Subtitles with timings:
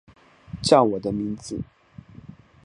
[0.63, 1.61] 叫我的名字